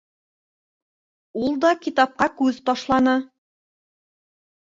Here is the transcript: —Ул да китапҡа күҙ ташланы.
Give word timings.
—Ул 1.41 1.59
да 1.65 1.71
китапҡа 1.83 2.27
күҙ 2.39 2.59
ташланы. 2.71 3.15